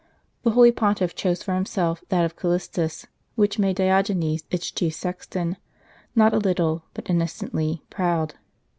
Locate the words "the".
0.41-0.49